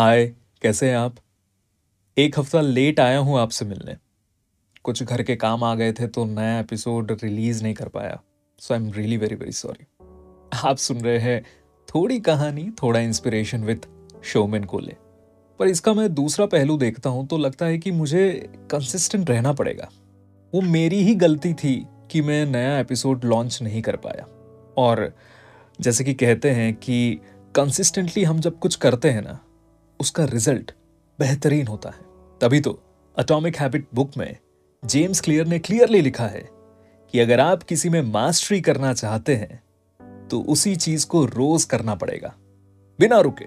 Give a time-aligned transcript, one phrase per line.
[0.00, 0.24] हाय,
[0.62, 1.14] कैसे हैं आप?
[2.16, 3.96] एक हफ़्ता लेट आया हूँ आपसे मिलने।
[4.84, 8.20] कुछ घर के काम आ गए थे तो नया एपिसोड रिलीज़ नहीं कर पाया।
[8.58, 9.86] So I am really very very sorry
[10.64, 11.42] आप सुन रहे हैं
[11.88, 13.86] थोड़ी कहानी, थोड़ा इंस्पिरेशन विथ
[14.24, 14.96] शोमेन कोले
[15.60, 19.90] पर इसका मैं दूसरा पहलू देखता हूँ तो लगता है कि मुझे कंसिस्टेंट रहना पड़ेगा।
[20.52, 21.76] वो मेरी ही गलती थी
[22.10, 24.26] कि मैं नया एपिसोड लॉन्च नहीं कर पाया।
[24.78, 25.12] और
[25.80, 27.20] जैसे कि कहते हैं कि
[27.54, 29.38] कंसिस्टेंटली हम जब कुछ करते हैं ना
[30.00, 30.72] उसका रिज़ल्ट
[31.18, 32.00] बेहतरीन होता है।
[32.40, 32.82] तभी तो
[33.16, 34.36] अटोमिक हैबिट बुक में
[34.84, 36.48] जेम्स क्लियर ने क्लियरली लिखा है
[37.12, 39.62] कि अगर आप किसी में मास्टरी करना चाहते हैं
[40.28, 42.34] तो उसी चीज़ को रोज करना पड़ेगा।
[42.98, 43.44] बिना रुके,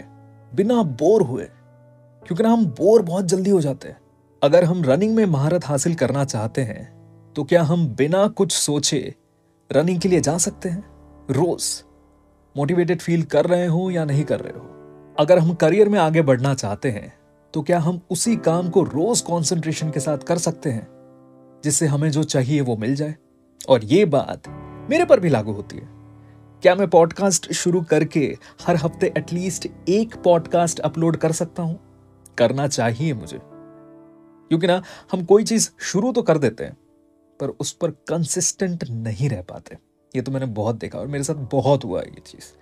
[0.55, 1.43] बिना बोर हुए।
[2.27, 4.01] क्योंकि ना हम बोर बहुत जल्दी हो जाते हैं।
[4.43, 9.15] अगर हम रनिंग में महारत हासिल करना चाहते हैं तो क्या हम बिना कुछ सोचे
[9.71, 10.85] रनिंग के लिए जा सकते हैं?
[11.29, 11.83] रोज।
[12.57, 14.69] मोटिवेटेड फील कर रहे हो या नहीं कर रहे हो?
[15.17, 17.13] अगर हम करियर में आगे बढ़ना चाहते हैं
[17.53, 20.87] तो क्या हम उसी काम को रोज कंसंट्रेशन के साथ कर सकते हैं,
[21.63, 23.15] जिससे हमें जो चाहिए वो मिल जाए?
[23.69, 24.47] और ये बात
[24.89, 25.87] मेरे पर भी लागू होती है।
[26.63, 28.25] क्या मैं पॉडकास्ट शुरू करके
[28.61, 31.79] हर हफ़्ते एटलीस्ट एक पॉडकास्ट अपलोड कर सकता हूँ?
[32.37, 36.77] करना चाहिए मुझे। क्योंकि ना, हम कोई चीज़ शुरू तो कर देते हैं,
[37.39, 39.77] पर उस पर कंसिस्टेंट नहीं रह पाते।
[40.15, 42.53] ये तो मैंने बहुत देखा और मेरे साथ बहुत हुआ है ये चीज़।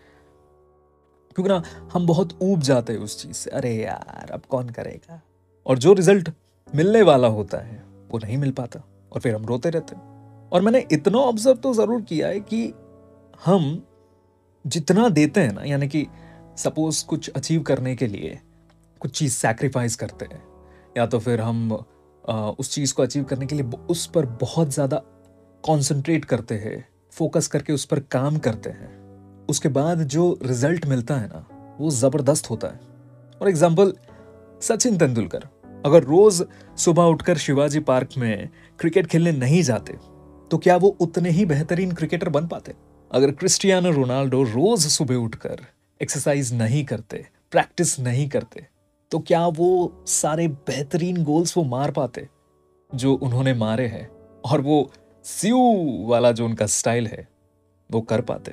[1.36, 1.62] क्योंकि ना
[1.94, 5.22] हम बहुत ऊब जाते हैं उस चीज़ से। अरे यार अब कौन करेगा?
[5.66, 6.30] और जो रिज़ल्ट
[6.76, 10.62] मिलने वाला होता है वो नहीं मिल पाता। और फिर हम रोते रहते हैं। और
[10.62, 12.74] मैंने इतना ऑब्ज़र्व तो ज़रूर किया है कि
[13.46, 13.88] हम
[14.66, 16.08] जितना देते हैं ना यानी कि
[16.58, 18.40] सपोज़ कुछ अचीव करने के लिए
[19.02, 20.44] कुछ चीज़ सैक्रिफाइस करते हैं
[20.98, 21.86] या तो फिर हम
[22.30, 25.02] आ, उस चीज़ को अचीव करने के लिए उस पर बहुत ज़्यादा
[25.64, 29.01] कॉन्सेंट्रेट करते हैं फोकस करके उस पर काम करते हैं।
[29.50, 31.46] उसके बाद जो रिज़ल्ट मिलता है ना,
[31.80, 32.80] वो ज़बरदस्त होता है।
[33.42, 33.94] For example
[34.62, 35.48] Sachin Tendulkar.
[35.86, 36.44] अगर रोज
[36.78, 39.98] सुबह उठकर शिवाजी पार्क में क्रिकेट खेलने नहीं जाते
[40.52, 42.74] तो क्या वो उतने ही बेहतरीन क्रिकेटर बन पाते?
[43.12, 45.66] अगर क्रिस्टियानो रोनाल्डो रोज सुबह उठकर
[46.02, 48.66] एक्सरसाइज नहीं करते प्रैक्टिस नहीं करते
[49.12, 49.70] तो क्या वो
[50.08, 52.28] सारे बेहतरीन गोल्स वो मार पाते,
[52.92, 54.08] जो उन्होंने मारे हैं?
[54.44, 54.92] और वो
[55.26, 55.60] स्यू
[56.08, 57.28] वाला जो उनका स्टाइल है,
[57.90, 58.52] वो कर पाते।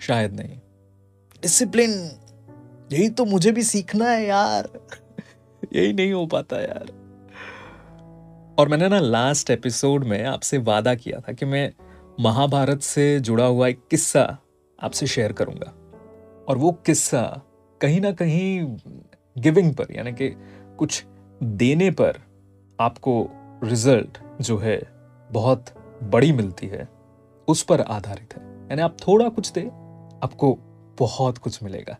[0.00, 0.58] शायद नहीं।
[1.42, 1.90] डिसिप्लिन
[2.92, 4.68] यही तो मुझे भी सीखना है यार।
[5.74, 6.98] यही नहीं हो पाता यार।
[8.58, 11.72] और मैंने ना लास्ट एपिसोड में आपसे वादा किया था कि मैं
[12.20, 14.38] महाभारत से जुड़ा हुआ एक किस्सा
[14.82, 15.74] आपसे शेयर करूँगा।
[16.48, 17.42] और वो किस्सा
[17.80, 18.76] कहीं ना कहीं
[19.38, 20.36] गिविंग पर यानी कि
[20.78, 21.04] कुछ
[21.42, 22.18] देने पर
[22.80, 23.30] आपको
[23.64, 24.82] रिज़ल्ट जो है
[25.32, 25.64] बहुत
[26.02, 26.88] बड़ी मिलती है
[27.48, 29.70] उस पर आधारित है। यानी आप थोड़ा कुछ दे
[30.24, 30.58] आपको
[30.98, 31.96] बहुत कुछ मिलेगा।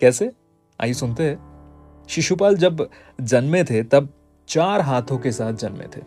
[0.00, 0.32] कैसे?
[0.80, 1.50] आइए सुनते हैं।
[2.08, 2.90] शिशुपाल जब
[3.20, 4.14] जन्मे थे तब
[4.48, 6.00] चार हाथों के साथ जन्मे थे।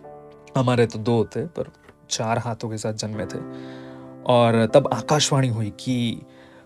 [0.58, 1.74] हमारे तो दो थे पर
[2.09, 3.40] चार हाथों के साथ जन्मे थे।
[4.24, 6.22] और तब आकाशवाणी हुई कि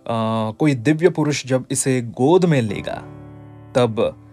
[0.10, 2.96] आ, कोई दिव्य पुरुष जब इसे गोद में लेगा
[3.76, 4.24] तब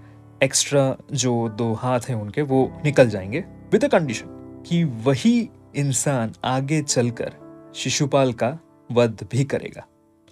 [0.43, 4.27] एक्स्ट्रा जो दो हाथ हैं उनके वो निकल जाएँगे विद अ कंडीशन
[4.67, 7.35] कि वही इंसान आगे चलकर
[7.75, 8.59] शिशुपाल का
[8.93, 9.87] वध भी करेगा।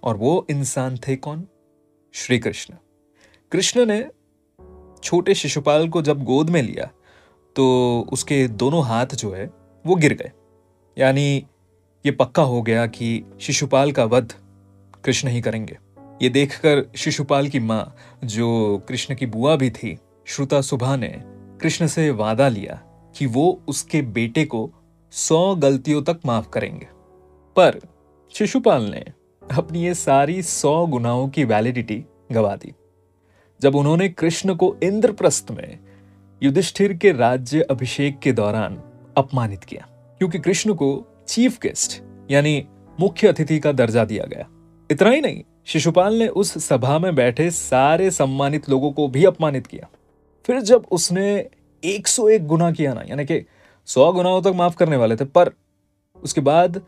[0.04, 1.46] और वो इंसान थे कौन?
[2.12, 2.74] श्री कृष्ण
[3.52, 4.06] कृष्ण ने
[5.04, 6.90] छोटे शिशुपाल को जब गोद में लिया
[7.56, 7.64] तो
[8.12, 9.50] उसके दोनों हाथ जो है,
[9.86, 10.30] वो गिर गए।
[10.98, 11.46] यानी
[12.06, 14.32] ये पक्का हो गया कि शिशुपाल का वध
[15.04, 15.78] कृष्ण ही करेंगे।
[16.22, 21.22] ये देखकर शिशुपाल की माँ, जो कृष्ण की बुआ भी थी, श्रुता सुभा ने
[21.60, 22.82] कृष्ण से वादा लिया
[23.16, 24.70] कि वो उसके बेटे को
[25.12, 26.88] सौ गलतियों तक माफ़ करेंगे।
[27.56, 27.80] पर
[28.30, 29.04] शिशुपाल ने
[29.52, 32.72] अपनी ये सारी सौ गुनाहों की वैलिडिटी गवा दी।
[33.60, 35.78] जब उन्होंने कृष्ण को इंद्रप्रस्थ में
[36.42, 38.82] युधिष्ठिर के राज्य अभिषेक के दौरान
[39.16, 39.86] अपमानित किया,
[40.18, 42.66] क्योंकि कृष्ण को चीफ गेस्ट यानी
[43.00, 44.46] मुख्य अतिथि का दर्जा दिया गया।
[44.90, 49.66] इतना ही नहीं, शिशुपाल ने उस सभा में बैठे सारे सम्मानित लोगों को भी अपमानित
[49.66, 49.88] किया।
[50.44, 51.48] फिर जब उसने
[51.84, 53.44] 101 गुना किया ना, यानी कि
[53.86, 55.50] 100 गुनाहों तक माफ़ करने वाले थे, पर
[56.22, 56.80] उसके बाद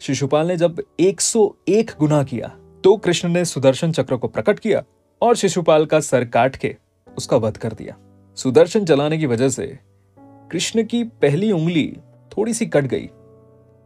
[0.00, 2.48] शिशुपाल ने जब 101 गुना किया
[2.84, 4.82] तो कृष्ण ने सुदर्शन चक्र को प्रकट किया
[5.22, 6.74] और शिशुपाल का सर काट के
[7.16, 7.96] उसका वध कर दिया।
[8.36, 9.66] सुदर्शन चलाने की वजह से
[10.50, 11.96] कृष्ण की पहली उंगली
[12.32, 13.06] थोड़ी सी कट गई,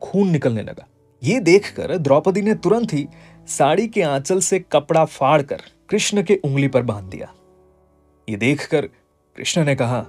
[0.03, 0.87] खून निकलने लगा।
[1.23, 3.07] ये देखकर द्रौपदी ने तुरंत ही
[3.49, 7.33] साड़ी के आंचल से कपड़ा फाड़कर कृष्ण के उंगली पर बाँध दिया।
[8.29, 8.87] ये देखकर
[9.37, 10.05] कृष्ण ने कहा,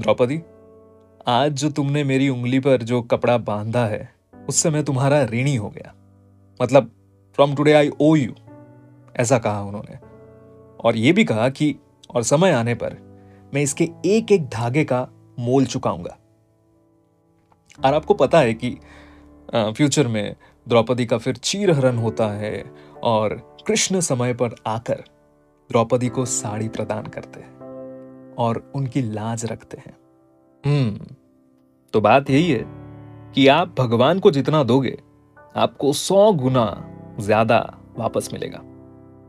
[0.00, 0.40] द्रौपदी,
[1.26, 4.19] आज जो तुमने मेरी उंगली पर जो कपड़ा बांधा है
[4.50, 5.94] उससे मैं तुम्हारा ऋणी हो गया।
[6.60, 6.90] मतलब
[7.34, 8.32] from today I owe you
[9.16, 9.96] ऐसा कहा उन्होंने।
[10.84, 11.74] और यह भी कहा कि,
[12.14, 12.96] और समय आने पर,
[13.54, 15.06] मैं इसके एक एक धागे का
[15.38, 16.16] मोल चुकाऊँगा।
[17.78, 18.70] और आपको पता है कि
[19.54, 20.34] फ्यूचर में
[20.68, 22.64] द्रौपदी का फिर चीरहरण होता है,
[23.02, 23.34] और
[23.66, 25.04] कृष्ण समय पर आकर
[25.70, 29.96] द्रौपदी को साड़ी प्रदान करते हैं, और उनकी लाज रखते हैं।
[30.64, 31.14] हम्म
[31.94, 32.79] तो बात यही है
[33.34, 34.96] कि आप भगवान को जितना दोगे,
[35.56, 36.64] आपको सौ गुना
[37.20, 37.58] ज़्यादा
[37.98, 38.60] वापस मिलेगा।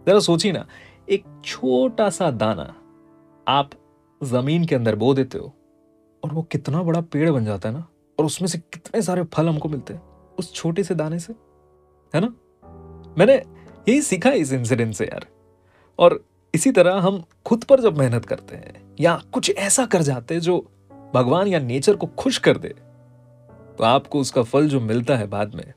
[0.07, 0.65] जरा सोचिए ना,
[1.09, 2.73] एक छोटा सा दाना
[3.47, 3.69] आप
[4.21, 5.53] ज़मीन के अंदर बो देते हो
[6.23, 7.85] और वो कितना बड़ा पेड़ बन जाता है ना,
[8.19, 10.01] और उसमें से कितने सारे फल हमको मिलते हैं,
[10.39, 11.33] उस छोटे से दाने से,
[12.13, 12.33] है ना?
[13.17, 13.33] मैंने
[13.89, 15.25] यही सीखा इस इंसिडेंट से यार।
[15.99, 16.23] और
[16.53, 20.41] इसी तरह हम खुद पर जब मेहनत करते हैं या कुछ ऐसा कर जाते हैं
[20.41, 20.57] जो
[21.13, 22.73] भगवान या नेचर को खुश कर दे
[23.77, 25.73] तो आपको उसका फल जो मिलता है बाद में,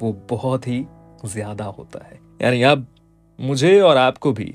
[0.00, 0.84] वो बहुत ही
[1.26, 2.86] ज़्यादा होता है। यानी अब
[3.38, 4.54] मुझे और आपको भी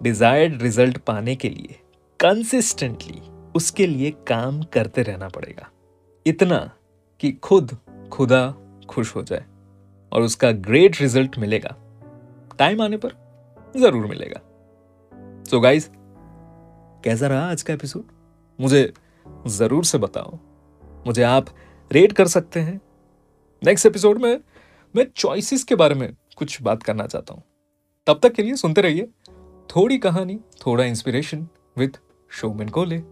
[0.00, 1.78] डिजायर्ड रिज़ल्ट पाने के लिए
[2.20, 3.20] कंसिस्टेंटली
[3.56, 5.68] उसके लिए काम करते रहना पड़ेगा।
[6.26, 6.58] इतना
[7.20, 7.76] कि खुद,
[8.12, 8.54] खुदा
[8.88, 9.44] खुश हो जाए
[10.12, 11.74] और उसका ग्रेट रिज़ल्ट मिलेगा।
[12.58, 13.12] टाइम आने पर
[13.74, 14.40] ज़रूर मिलेगा।
[15.44, 15.90] सो so गाइस
[17.04, 18.04] कैसा रहा आज का एपिसोड
[18.58, 18.92] मुझे
[19.48, 20.38] ज़रूर से बताओ।
[21.06, 21.46] मुझे आप
[21.92, 22.80] रेट कर सकते हैं।
[23.64, 24.40] नेक्स्ट एपिसोड में
[24.96, 27.42] मैं चॉइसेस के बारे में कुछ बात करना चाहता हूँ।
[28.06, 29.08] तब तक के लिए सुनते रहिए।
[29.76, 31.48] थोड़ी कहानी, थोड़ा इंस्पिरेशन
[31.78, 31.88] विथ
[32.30, 33.02] शोमिन कोले